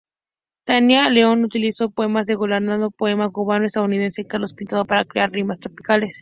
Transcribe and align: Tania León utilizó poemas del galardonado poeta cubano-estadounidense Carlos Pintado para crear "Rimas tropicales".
Tania 0.63 1.07
León 1.11 1.43
utilizó 1.45 1.91
poemas 1.91 2.25
del 2.25 2.39
galardonado 2.39 2.89
poeta 2.89 3.29
cubano-estadounidense 3.29 4.25
Carlos 4.25 4.55
Pintado 4.55 4.83
para 4.83 5.05
crear 5.05 5.29
"Rimas 5.31 5.59
tropicales". 5.59 6.19